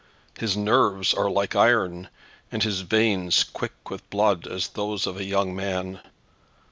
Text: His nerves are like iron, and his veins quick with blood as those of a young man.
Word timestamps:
His 0.39 0.57
nerves 0.57 1.13
are 1.13 1.29
like 1.29 1.55
iron, 1.55 2.09
and 2.51 2.63
his 2.63 2.81
veins 2.81 3.43
quick 3.43 3.91
with 3.91 4.09
blood 4.09 4.47
as 4.47 4.69
those 4.69 5.05
of 5.05 5.17
a 5.17 5.23
young 5.23 5.55
man. 5.55 5.99